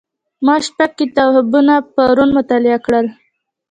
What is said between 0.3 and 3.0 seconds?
ما شپږ کتابونه پرون مطالعه